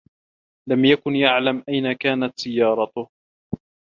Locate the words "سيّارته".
2.39-3.07